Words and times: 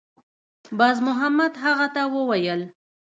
بازمحمد 0.79 1.53
هغه 1.63 1.87
ته 1.95 2.01
وویل 2.15 2.61